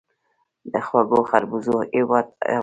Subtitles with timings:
[0.71, 2.59] د خوږو خربوزو هیواد افغانستان.